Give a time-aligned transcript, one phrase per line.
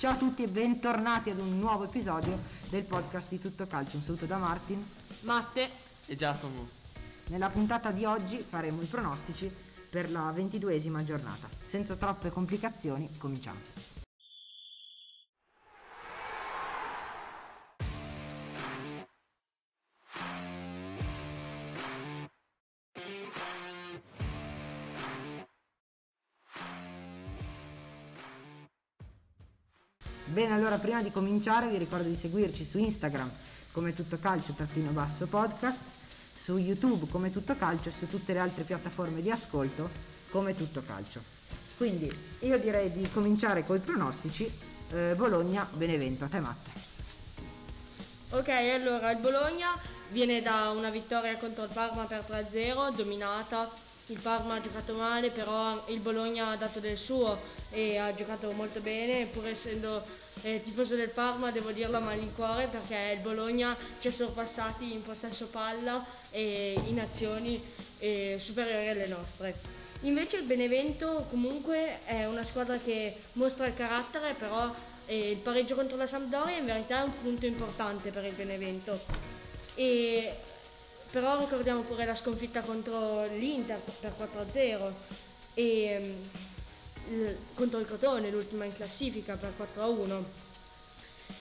[0.00, 2.38] Ciao a tutti e bentornati ad un nuovo episodio
[2.70, 3.98] del podcast di Tutto Calcio.
[3.98, 4.82] Un saluto da Martin.
[5.24, 5.68] Matte
[6.06, 6.66] e Giacomo.
[7.26, 9.54] Nella puntata di oggi faremo i pronostici
[9.90, 11.50] per la ventiduesima giornata.
[11.62, 13.99] Senza troppe complicazioni, cominciamo.
[30.30, 33.28] Bene, allora prima di cominciare vi ricordo di seguirci su Instagram
[33.72, 35.76] come tutto calcio trattino basso podcast,
[36.32, 39.90] su YouTube come tutto calcio e su tutte le altre piattaforme di ascolto
[40.30, 41.20] come tutto calcio.
[41.76, 42.08] Quindi
[42.40, 44.48] io direi di cominciare con i pronostici
[44.92, 46.70] eh, Bologna-Benevento, a te Matte.
[48.30, 49.76] Ok, allora il Bologna
[50.10, 53.68] viene da una vittoria contro il Parma per 3-0, dominata
[54.10, 57.38] il Parma ha giocato male, però il Bologna ha dato del suo
[57.70, 60.04] e ha giocato molto bene, pur essendo
[60.42, 65.02] eh, tifoso del Parma devo dirlo a malincuore perché il Bologna ci ha sorpassati in
[65.02, 67.62] possesso palla e in azioni
[67.98, 69.54] eh, superiori alle nostre.
[70.02, 74.74] Invece il Benevento comunque è una squadra che mostra il carattere, però
[75.06, 78.98] eh, il pareggio contro la Sampdoria in verità è un punto importante per il Benevento.
[79.74, 80.34] E
[81.10, 84.92] però ricordiamo pure la sconfitta contro l'Inter per 4-0
[85.54, 86.16] e
[87.08, 90.22] um, contro il Crotone, l'ultima in classifica per 4-1.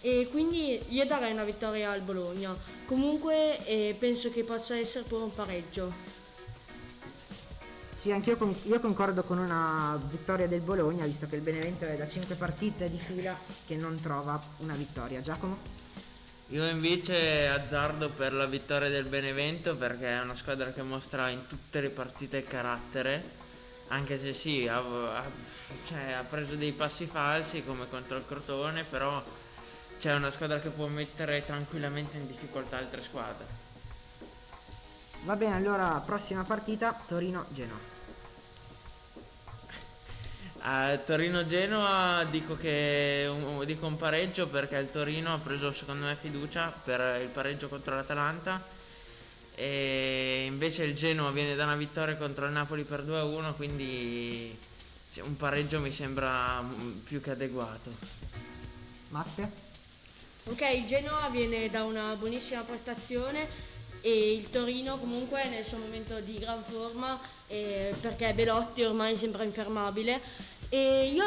[0.01, 2.55] E quindi io darei una vittoria al Bologna.
[2.85, 5.93] Comunque eh, penso che possa essere pure un pareggio.
[7.91, 11.97] Sì, anch'io con, io concordo con una vittoria del Bologna, visto che il Benevento è
[11.97, 15.21] da 5 partite di fila che non trova una vittoria.
[15.21, 15.78] Giacomo?
[16.51, 21.45] Io invece azzardo per la vittoria del Benevento perché è una squadra che mostra in
[21.45, 23.23] tutte le partite carattere,
[23.89, 25.23] anche se sì, ha, ha,
[25.87, 29.23] cioè, ha preso dei passi falsi come contro il Crotone, però
[29.99, 33.45] c'è una squadra che può mettere tranquillamente in difficoltà altre squadre.
[35.25, 37.98] Va bene, allora prossima partita Torino-Genoa.
[40.61, 46.15] A Torino-Genoa dico che un, dico un pareggio perché il Torino ha preso secondo me
[46.15, 48.61] fiducia per il pareggio contro l'Atalanta
[49.55, 54.57] e invece il Genoa viene da una vittoria contro il Napoli per 2-1 quindi
[55.21, 56.63] un pareggio mi sembra
[57.03, 57.91] più che adeguato.
[59.09, 59.51] Matte?
[60.45, 63.47] Ok, il Genoa viene da una buonissima prestazione
[64.01, 69.17] e il Torino comunque è nel suo momento di gran forma eh, perché Belotti ormai
[69.17, 70.21] sembra infermabile.
[70.69, 71.25] E io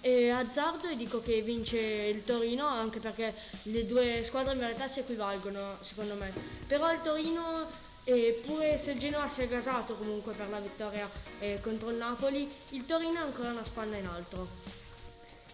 [0.00, 3.34] eh, azzardo e dico che vince il Torino anche perché
[3.64, 6.32] le due squadre in realtà si equivalgono secondo me.
[6.66, 7.66] Però il Torino
[8.04, 11.08] eh, pure se il Genoa si è gasato comunque per la vittoria
[11.40, 14.48] eh, contro il Napoli il Torino è ancora una spanna in alto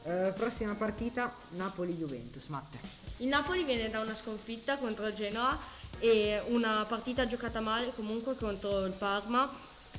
[0.05, 2.79] eh, prossima partita Napoli-Juventus Matte.
[3.19, 5.59] Il Napoli viene da una sconfitta contro il Genoa
[5.99, 9.50] e una partita giocata male comunque contro il Parma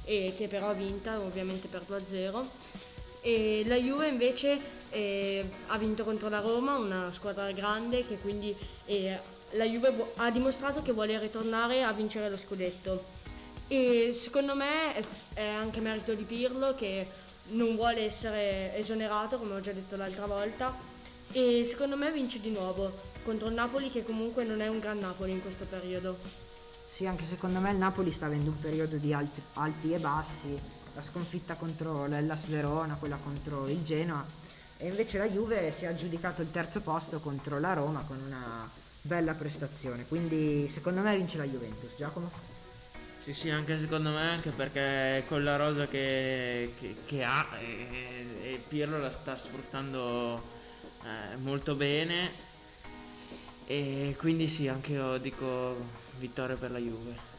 [0.03, 2.45] che però ha vinta ovviamente per 2-0
[3.25, 4.59] e la Juve invece
[4.91, 9.19] eh, ha vinto contro la Roma, una squadra grande che quindi eh,
[9.53, 13.03] la Juve ha dimostrato che vuole ritornare a vincere lo scudetto.
[13.67, 14.93] E secondo me
[15.33, 17.07] è anche merito di Pirlo che
[17.47, 20.71] non vuole essere esonerato come ho già detto l'altra volta.
[21.31, 24.99] E secondo me vince di nuovo contro il Napoli che comunque non è un gran
[24.99, 26.15] Napoli in questo periodo.
[26.87, 30.57] Sì, anche secondo me il Napoli sta avendo un periodo di alti, alti e bassi,
[30.93, 34.23] la sconfitta contro l'Ellas Verona, quella contro il Genoa
[34.77, 38.69] e invece la Juve si è aggiudicato il terzo posto contro la Roma con una
[39.01, 41.91] bella prestazione, quindi secondo me vince la Juventus.
[41.97, 42.31] Giacomo?
[43.23, 48.53] Sì, sì, anche secondo me, anche perché con la rosa che, che, che ha e,
[48.53, 50.43] e, Pirlo la sta sfruttando
[51.03, 52.44] eh, molto bene
[53.65, 55.75] e quindi sì, anche io dico
[56.17, 57.33] vittoria per la Juve.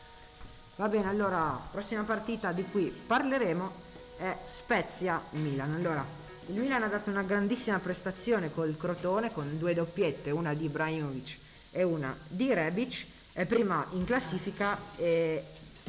[0.76, 3.72] Va bene, allora, prossima partita di cui parleremo
[4.19, 5.75] è Spezia-Milan.
[5.75, 6.04] Allora,
[6.48, 11.39] il Milan ha dato una grandissima prestazione col Crotone con due doppiette, una di Ibrahimovic
[11.71, 15.42] e una di Rebic, è prima in classifica ed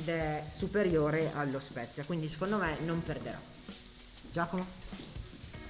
[0.06, 3.39] è superiore allo Spezia, quindi secondo me non perderà.
[4.31, 4.65] Giacomo?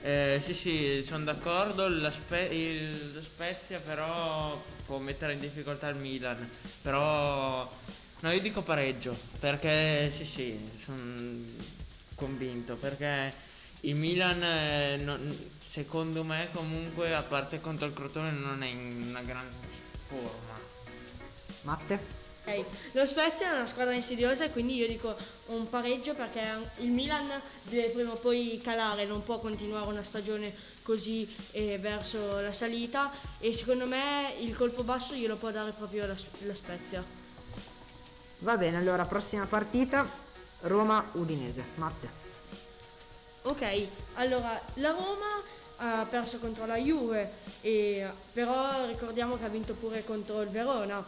[0.07, 1.89] Eh, sì, sì, sono d'accordo.
[1.89, 6.49] La Spe- il, lo Spezia però può mettere in difficoltà il Milan.
[6.81, 7.69] Però
[8.21, 11.43] no, io dico pareggio perché sì, sì, sono
[12.15, 13.33] convinto perché
[13.81, 19.07] il Milan eh, non, secondo me comunque a parte contro il Crotone non è in
[19.09, 19.51] una gran
[20.07, 20.57] forma.
[21.63, 22.16] Matte?
[22.47, 22.63] Ok,
[22.93, 25.13] Lo Spezia è una squadra insidiosa e quindi io dico
[25.47, 26.41] un pareggio perché
[26.77, 27.29] il Milan
[27.63, 33.11] deve prima o poi calare, non può continuare una stagione così eh, verso la salita
[33.39, 36.15] e secondo me il colpo basso glielo può dare proprio la,
[36.45, 37.03] la Spezia.
[38.39, 40.09] Va bene, allora prossima partita
[40.61, 41.65] Roma-Udinese.
[41.75, 42.09] Matte.
[43.41, 45.43] Ok, allora la Roma
[45.79, 51.03] ha perso contro la Juve, e, però ricordiamo che ha vinto pure contro il Verona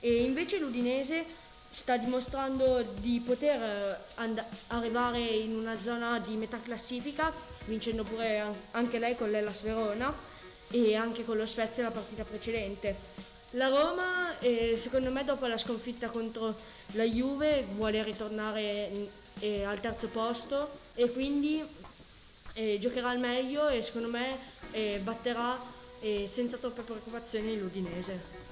[0.00, 1.24] e invece l'Udinese
[1.70, 7.32] sta dimostrando di poter eh, and- arrivare in una zona di metà classifica,
[7.66, 10.14] vincendo pure an- anche lei con l'Ellas Verona
[10.70, 13.24] e anche con lo Spezia la partita precedente.
[13.50, 16.54] La Roma, eh, secondo me, dopo la sconfitta contro
[16.92, 18.90] la Juve, vuole ritornare
[19.40, 21.64] eh, al terzo posto e quindi
[22.54, 24.38] eh, giocherà al meglio e secondo me
[24.72, 25.58] eh, batterà
[26.00, 28.44] eh, senza troppe preoccupazioni l'Udinese.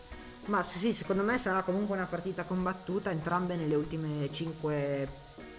[0.47, 5.09] Ma sì, secondo me sarà comunque una partita combattuta, entrambe nelle ultime 5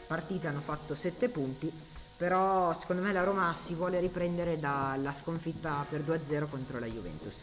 [0.06, 1.72] partite hanno fatto 7 punti,
[2.16, 7.36] però secondo me la Roma si vuole riprendere dalla sconfitta per 2-0 contro la Juventus.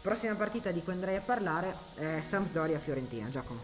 [0.00, 3.60] Prossima partita di cui andrei a parlare è Sampdoria-Fiorentina, Giacomo.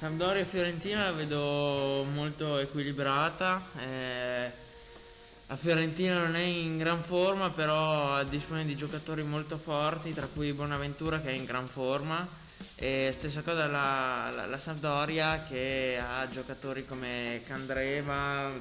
[0.00, 3.62] Sampdoria-Fiorentina la vedo molto equilibrata.
[3.76, 4.66] Eh
[5.48, 10.52] la Fiorentina non è in gran forma, però dispone di giocatori molto forti, tra cui
[10.52, 12.46] Bonaventura che è in gran forma.
[12.74, 18.52] E stessa cosa la, la, la Sampdoria che ha giocatori come Candreva,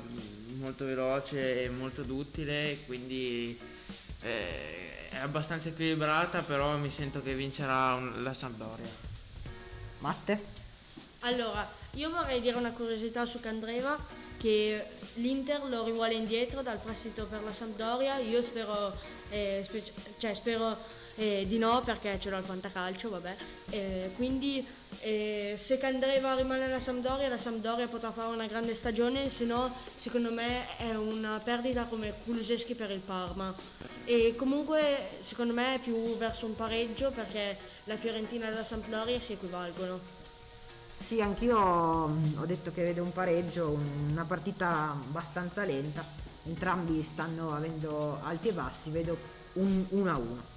[0.60, 3.60] molto veloce e molto duttile, quindi
[4.22, 8.88] eh, è abbastanza equilibrata, però mi sento che vincerà un, la Sampdoria.
[10.00, 10.42] Matte?
[11.22, 14.86] Allora, io vorrei dire una curiosità su Candreva che
[15.16, 18.18] l'Inter lo rivuole indietro dal prestito per la Sampdoria.
[18.18, 18.96] Io spero,
[19.30, 20.78] eh, spe- cioè, spero
[21.16, 23.36] eh, di no perché ce l'ho al fantacalcio, vabbè.
[23.72, 24.66] Eh, quindi
[25.00, 29.74] eh, se Candreva rimane alla Sampdoria, la Sampdoria potrà fare una grande stagione, se no
[29.96, 33.54] secondo me è una perdita come Kuluseschi per il Parma.
[34.06, 39.20] E comunque secondo me è più verso un pareggio perché la Fiorentina e la Sampdoria
[39.20, 40.26] si equivalgono.
[40.98, 43.78] Sì, anch'io ho detto che vedo un pareggio,
[44.10, 46.04] una partita abbastanza lenta,
[46.44, 49.18] entrambi stanno avendo alti e bassi, vedo
[49.54, 50.56] un 1-1.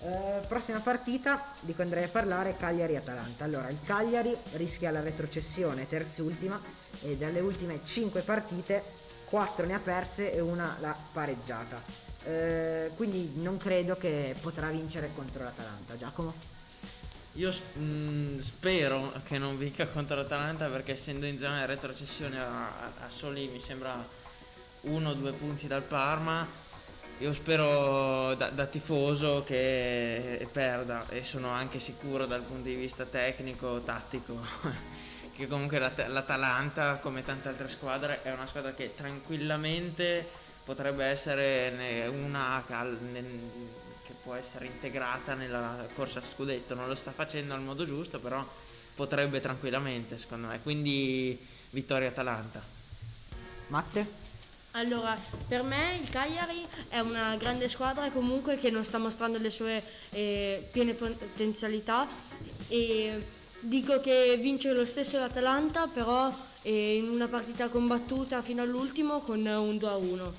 [0.00, 3.44] Eh, prossima partita di cui andrei a parlare Cagliari-Atalanta.
[3.44, 6.58] Allora, il Cagliari rischia la retrocessione, terzultima,
[7.02, 8.82] e dalle ultime 5 partite
[9.24, 11.82] 4 ne ha perse e una l'ha pareggiata.
[12.24, 15.96] Eh, quindi non credo che potrà vincere contro l'Atalanta.
[15.96, 16.57] Giacomo?
[17.38, 22.36] Io mh, mm, spero che non vinca contro l'Atalanta perché essendo in zona di retrocessione
[22.36, 24.04] a, a soli mi sembra
[24.82, 26.44] uno o due punti dal Parma,
[27.18, 33.04] io spero da, da, tifoso che perda e sono anche sicuro dal punto di vista
[33.04, 34.44] tecnico, tattico,
[35.32, 40.28] che comunque l'At- l'Atalanta come tante altre squadre è una squadra che tranquillamente
[40.64, 42.98] potrebbe essere una cal-
[44.08, 48.18] che può essere integrata nella corsa a scudetto, non lo sta facendo al modo giusto,
[48.18, 48.42] però
[48.94, 51.38] potrebbe tranquillamente secondo me, quindi
[51.70, 52.62] vittoria Atalanta.
[53.66, 54.26] Matte?
[54.72, 55.14] Allora,
[55.46, 59.82] per me il Cagliari è una grande squadra comunque che non sta mostrando le sue
[60.10, 62.06] eh, piene potenzialità
[62.68, 63.26] e
[63.60, 69.44] dico che vince lo stesso l'Atalanta, però eh, in una partita combattuta fino all'ultimo con
[69.44, 70.32] un 2-1.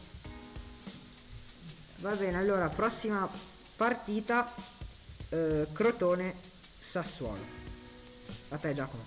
[1.97, 3.29] Va bene, allora prossima
[3.79, 4.53] partita
[5.29, 6.35] eh, Crotone
[6.77, 7.45] Sassuolo.
[8.49, 9.05] A te Giacomo.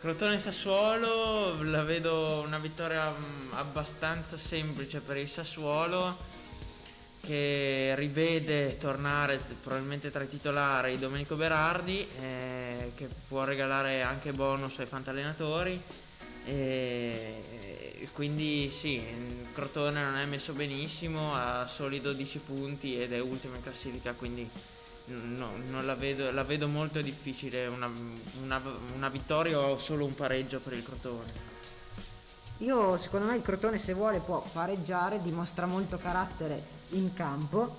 [0.00, 6.14] Crotone Sassuolo la vedo una vittoria mm, abbastanza semplice per il Sassuolo
[7.22, 14.78] che rivede tornare probabilmente tra i titolari Domenico Berardi eh, che può regalare anche bonus
[14.80, 15.82] ai fantallenatori
[16.44, 19.02] e quindi sì,
[19.52, 24.48] Crotone non è messo benissimo, ha soli 12 punti ed è ultimo in classifica, quindi
[25.06, 27.90] no, non la vedo, la vedo molto difficile una,
[28.42, 28.60] una,
[28.94, 31.52] una vittoria o solo un pareggio per il Crotone.
[32.58, 37.76] Io secondo me il Crotone se vuole può pareggiare, dimostra molto carattere in campo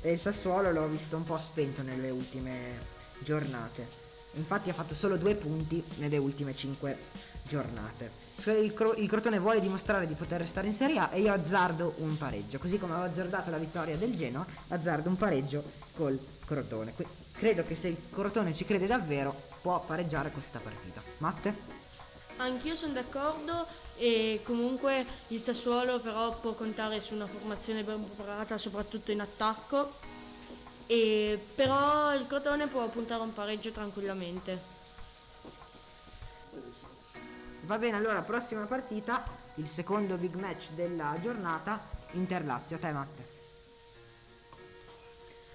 [0.00, 4.09] e il Sassuolo l'ho visto un po' spento nelle ultime giornate.
[4.34, 6.98] Infatti ha fatto solo due punti nelle ultime cinque
[7.42, 8.28] giornate.
[8.44, 11.94] Il, Cro- il, Crotone vuole dimostrare di poter restare in Serie A e io azzardo
[11.98, 12.58] un pareggio.
[12.58, 15.62] Così come ho azzardato la vittoria del Genoa, azzardo un pareggio
[15.94, 16.94] col Crotone.
[16.94, 21.02] Que- credo che se il Crotone ci crede davvero può pareggiare questa partita.
[21.18, 21.78] Matte?
[22.36, 28.56] Anch'io sono d'accordo e comunque il Sassuolo però può contare su una formazione ben preparata
[28.56, 29.92] soprattutto in attacco
[30.90, 34.60] e però il Crotone può puntare a un pareggio tranquillamente.
[37.60, 41.80] Va bene, allora prossima partita, il secondo big match della giornata,
[42.10, 42.74] Inter-Lazio.
[42.74, 43.28] A te Matte.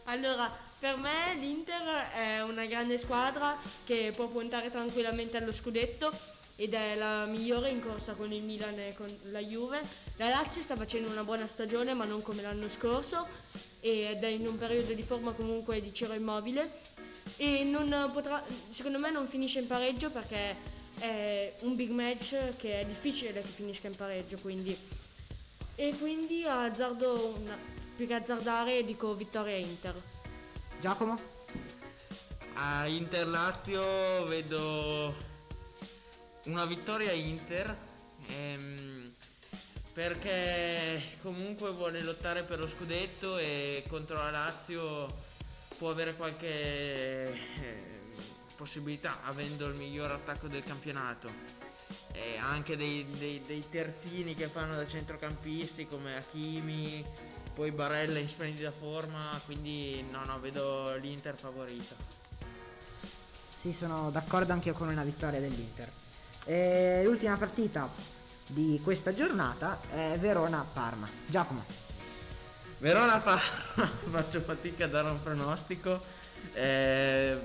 [0.05, 0.49] Allora,
[0.79, 6.13] per me l'Inter è una grande squadra che può puntare tranquillamente allo scudetto
[6.55, 9.81] ed è la migliore in corsa con il Milan e con la Juve.
[10.17, 13.27] La Lazio sta facendo una buona stagione ma non come l'anno scorso
[13.81, 16.93] ed è in un periodo di forma comunque di Ciro Immobile
[17.37, 17.69] e
[18.13, 23.33] potrà, secondo me non finisce in pareggio perché è un big match che è difficile
[23.33, 24.77] che finisca in pareggio quindi.
[25.75, 27.57] e quindi azzardo una,
[27.95, 29.93] più che azzardare dico vittoria Inter.
[30.79, 31.17] Giacomo?
[32.53, 35.24] A Inter Lazio vedo
[36.45, 37.75] una vittoria Inter
[38.27, 39.11] ehm,
[39.93, 45.23] perché comunque vuole lottare per lo scudetto e contro la Lazio
[45.77, 47.83] può avere qualche eh,
[48.55, 51.63] possibilità avendo il miglior attacco del campionato.
[52.11, 57.05] E anche dei, dei, dei terzini che fanno da centrocampisti come Hakimi
[57.53, 61.95] poi Barella in splendida forma quindi no no vedo l'Inter favorito.
[63.55, 66.03] Sì sono d'accordo anche con una vittoria dell'Inter
[66.45, 67.89] e l'ultima partita
[68.47, 71.09] di questa giornata è Verona-Parma.
[71.25, 71.65] Giacomo.
[72.77, 75.99] Verona-Parma, faccio fatica a dare un pronostico.
[76.53, 77.37] Eh,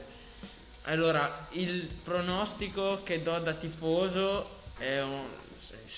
[0.82, 5.26] allora, il pronostico che do da tifoso è un,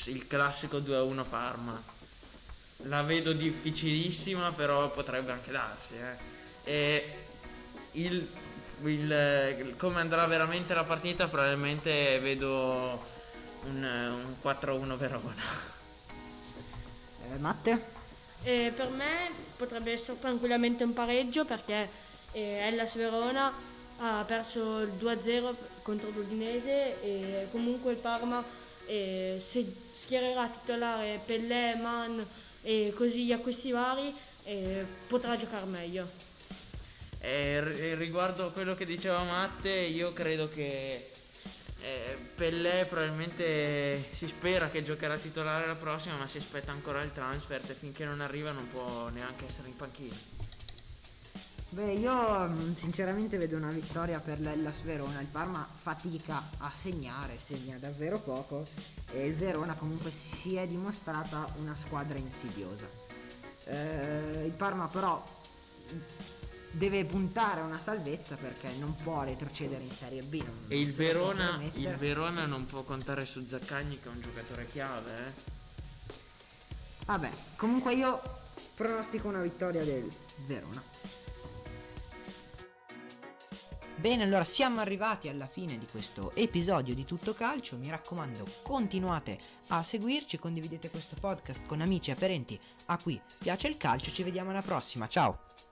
[0.07, 1.83] il classico 2-1 Parma.
[2.85, 5.95] La vedo difficilissima, però potrebbe anche darsi.
[5.95, 6.31] Eh.
[6.65, 7.17] E
[7.93, 8.29] il
[8.91, 13.01] il, come andrà veramente la partita probabilmente vedo
[13.65, 15.43] un, un 4-1 Verona.
[17.31, 18.01] Eh, Matte?
[18.43, 21.89] Eh, per me potrebbe essere tranquillamente un pareggio perché
[22.33, 23.53] eh, Hellas Verona
[23.99, 28.45] ha perso il 2-0 contro l'Udinese e comunque il Parma
[28.87, 32.25] eh, se schiererà titolare Pellè, Man
[32.63, 34.13] e così gli acquisti vari
[34.45, 36.09] eh, potrà giocare meglio.
[37.25, 41.13] E riguardo a quello che diceva Matte, io credo che
[41.81, 47.13] eh, Pellè probabilmente si spera che giocherà titolare la prossima, ma si aspetta ancora il
[47.13, 50.17] transfer e finché non arriva non può neanche essere in panchina.
[51.69, 55.21] Beh, io mm, sinceramente vedo una vittoria per l'Ellas Verona.
[55.21, 58.67] Il Parma fatica a segnare, segna davvero poco
[59.13, 62.89] e il Verona comunque si è dimostrata una squadra insidiosa.
[63.67, 65.25] Eh, il Parma però
[66.73, 70.43] deve puntare a una salvezza perché non può retrocedere in Serie B.
[70.69, 75.27] e il Verona, il Verona, non può contare su Zaccagni che è un giocatore chiave.
[75.27, 75.33] Eh?
[77.07, 78.21] Vabbè, comunque io
[78.75, 80.09] pronostico una vittoria del
[80.47, 80.83] Verona.
[83.97, 87.77] Bene, allora siamo arrivati alla fine di questo episodio di Tutto Calcio.
[87.77, 89.39] Mi raccomando, continuate
[89.69, 94.11] a seguirci, condividete questo podcast con amici e parenti a cui piace il calcio.
[94.11, 95.07] Ci vediamo alla prossima.
[95.07, 95.72] Ciao!